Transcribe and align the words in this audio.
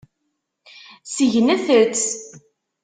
Segnet-tt. 1.15 2.05